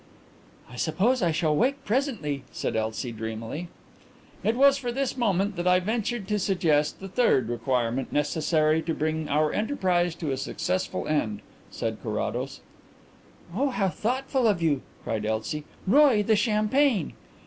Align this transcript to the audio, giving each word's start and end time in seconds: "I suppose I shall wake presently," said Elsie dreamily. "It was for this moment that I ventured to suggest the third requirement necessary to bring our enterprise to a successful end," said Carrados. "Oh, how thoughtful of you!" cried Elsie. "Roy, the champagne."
"I 0.67 0.77
suppose 0.77 1.21
I 1.21 1.29
shall 1.29 1.55
wake 1.55 1.85
presently," 1.85 2.41
said 2.51 2.75
Elsie 2.75 3.11
dreamily. 3.11 3.67
"It 4.43 4.55
was 4.55 4.75
for 4.79 4.91
this 4.91 5.15
moment 5.15 5.55
that 5.57 5.67
I 5.67 5.79
ventured 5.79 6.27
to 6.29 6.39
suggest 6.39 6.99
the 6.99 7.07
third 7.07 7.49
requirement 7.49 8.11
necessary 8.11 8.81
to 8.81 8.95
bring 8.95 9.29
our 9.29 9.53
enterprise 9.53 10.15
to 10.15 10.31
a 10.31 10.37
successful 10.37 11.07
end," 11.07 11.41
said 11.69 12.01
Carrados. 12.01 12.61
"Oh, 13.55 13.69
how 13.69 13.89
thoughtful 13.89 14.47
of 14.47 14.59
you!" 14.59 14.81
cried 15.03 15.23
Elsie. 15.23 15.65
"Roy, 15.85 16.23
the 16.23 16.35
champagne." 16.35 17.13